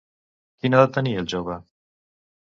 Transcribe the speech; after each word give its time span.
Quina 0.63 0.79
edat 0.79 0.95
tenia 0.95 1.19
el 1.23 1.29
jove? 1.33 1.59